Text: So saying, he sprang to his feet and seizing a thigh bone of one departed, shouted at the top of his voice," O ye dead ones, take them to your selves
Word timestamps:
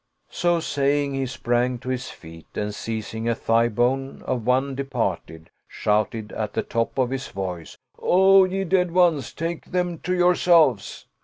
So 0.31 0.59
saying, 0.59 1.13
he 1.13 1.27
sprang 1.27 1.77
to 1.77 1.89
his 1.89 2.09
feet 2.09 2.47
and 2.55 2.73
seizing 2.73 3.29
a 3.29 3.35
thigh 3.35 3.67
bone 3.67 4.23
of 4.25 4.47
one 4.47 4.73
departed, 4.73 5.51
shouted 5.67 6.31
at 6.31 6.53
the 6.53 6.63
top 6.63 6.97
of 6.97 7.11
his 7.11 7.27
voice," 7.27 7.77
O 7.99 8.43
ye 8.43 8.63
dead 8.63 8.89
ones, 8.89 9.31
take 9.31 9.65
them 9.65 9.99
to 9.99 10.15
your 10.15 10.33
selves 10.33 11.05